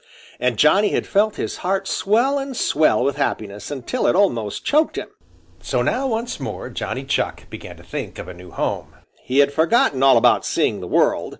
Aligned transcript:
And 0.39 0.57
Johnny 0.57 0.89
had 0.93 1.05
felt 1.05 1.35
his 1.35 1.57
heart 1.57 1.87
swell 1.87 2.39
and 2.39 2.57
swell 2.57 3.03
with 3.03 3.17
happiness 3.17 3.69
until 3.69 4.07
it 4.07 4.15
almost 4.15 4.65
choked 4.65 4.95
him. 4.95 5.09
So 5.61 5.83
now 5.83 6.07
once 6.07 6.39
more 6.39 6.71
Johnny 6.71 7.03
Chuck 7.03 7.47
began 7.51 7.77
to 7.77 7.83
think 7.83 8.17
of 8.17 8.27
a 8.27 8.33
new 8.33 8.49
home. 8.49 8.95
He 9.23 9.37
had 9.37 9.53
forgotten 9.53 10.01
all 10.01 10.17
about 10.17 10.43
seeing 10.43 10.79
the 10.79 10.87
world. 10.87 11.29